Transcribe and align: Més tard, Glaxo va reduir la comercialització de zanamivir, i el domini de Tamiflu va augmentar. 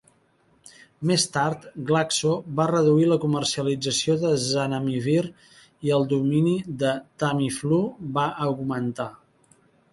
Més 1.09 1.25
tard, 1.35 1.67
Glaxo 1.89 2.31
va 2.61 2.65
reduir 2.71 3.05
la 3.11 3.19
comercialització 3.27 4.17
de 4.25 4.33
zanamivir, 4.47 5.21
i 5.91 5.95
el 6.01 6.09
domini 6.17 6.57
de 6.85 6.97
Tamiflu 7.25 7.83
va 8.19 8.29
augmentar. 8.51 9.11